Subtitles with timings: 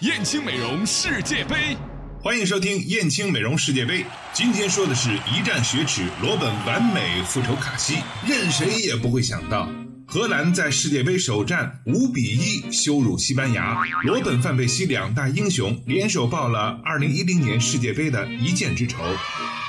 [0.00, 1.76] 燕青美容世界杯，
[2.22, 4.06] 欢迎收听燕青美容世界杯。
[4.32, 9.68] 今天说的是一战雪耻，罗本完美复仇卡西，任谁也不会想到，
[10.06, 18.98] 荷兰在世界杯首战五比一羞辱西班牙，罗本、范佩西两大英雄联手报了二零一零年世界杯的一箭之仇。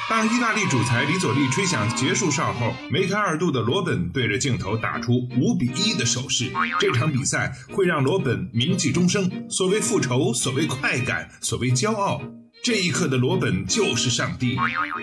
[0.10, 6.52] 当意大利主裁里佐利吹响结束哨后，梅开二度的罗本对着镜头打出五比一的手势。
[6.80, 9.30] 这场比赛会让罗本铭记终生。
[9.52, 12.24] 所谓复仇，所谓快感，所谓骄傲。
[12.64, 14.56] 这一刻的罗本就是上帝，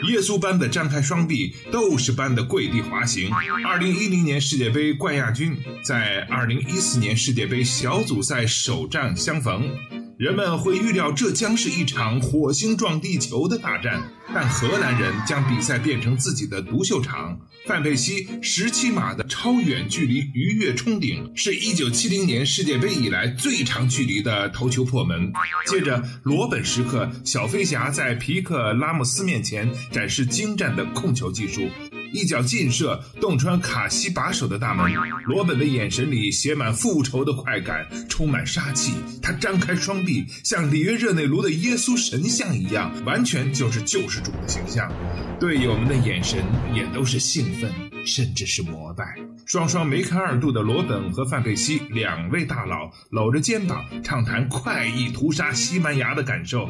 [0.08, 3.30] 耶稣般的张开双臂，斗士般的跪地滑行。
[3.64, 9.70] 二零一零年世界杯冠亚军在二零一四年世界杯小组赛首战相逢。
[10.18, 14.02] 人们会预料这将是一场火星撞地球的大战，
[14.32, 17.38] 但荷兰人将比赛变成自己的独秀场。
[17.66, 25.30] 范佩西十七码的超远距离鱼跃冲顶，是一九七零年世界杯以来最长距离的头球破门。
[25.66, 31.68] 接着，罗本时刻，小飞侠在皮克拉莫斯面前展示精湛的控球技术。
[32.12, 34.92] 一脚劲射，洞穿卡西把守的大门。
[35.24, 38.94] 罗本的眼神里写满复仇的快感，充满杀气。
[39.22, 44.90] 他张开双臂，像里约热内卢的耶稣神像一样，完全就是救世主的形象。
[45.38, 46.42] 队友们的眼神
[46.74, 47.70] 也都是兴奋，
[48.06, 49.04] 甚至是膜拜。
[49.44, 56.68] 双双梅开二度的罗本和范佩西两位大佬搂着肩膀，畅谈快意屠杀西班牙的感受。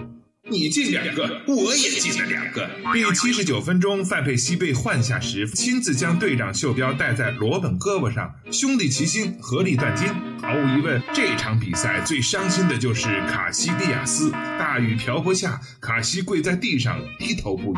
[0.49, 2.71] 你进两个，我也进了两个。
[2.93, 10.07] 第七十九分钟，范佩西被换下时，亲自将队长袖标戴在罗本胳膊上，兄弟齐心，合力断金。
[10.41, 14.31] 毫无疑问，这场比赛最伤心的就是卡西利亚斯。
[14.31, 17.77] 大雨瓢泼下，卡西跪在地上低头不语。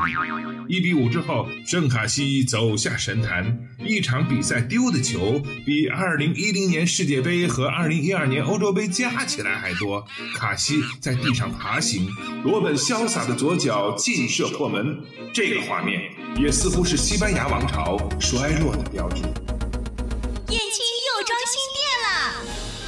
[0.69, 3.59] 一比五之后，圣卡西走下神坛。
[3.79, 10.05] 一场比赛丢的球比二零一零年世界杯和二零一二年欧洲杯加起来还多。
[10.37, 12.07] 卡西在地上爬行，
[12.43, 14.99] 罗本潇洒的左脚劲射破门。
[15.33, 19.23] 这个画面也似乎是西班牙王朝衰落的标志。
[19.23, 22.09] 燕青又装新店了！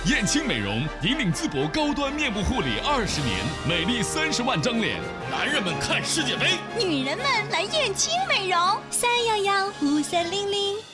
[0.07, 3.39] 燕青美容引领淄博高端面部护理二十年，
[3.69, 4.99] 美丽三十万张脸。
[5.31, 8.59] 男人们看世界杯，女人们来燕青美容，
[8.91, 10.90] 三幺幺五三零零。